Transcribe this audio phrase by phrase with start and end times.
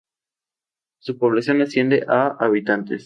[0.97, 2.99] Su población asciende a habitantes.